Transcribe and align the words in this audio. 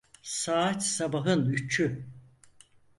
Saat 0.41 0.81
sabahın 0.83 1.45
üçü. 1.51 2.07